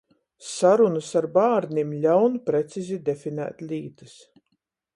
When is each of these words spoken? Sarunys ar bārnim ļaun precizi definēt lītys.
Sarunys 0.51 1.09
ar 1.19 1.27
bārnim 1.35 1.93
ļaun 2.07 2.39
precizi 2.47 2.99
definēt 3.11 3.65
lītys. 3.73 4.17